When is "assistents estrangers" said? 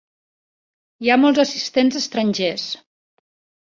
1.45-2.69